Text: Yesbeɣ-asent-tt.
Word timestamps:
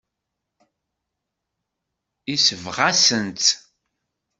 Yesbeɣ-asent-tt. 2.31 3.49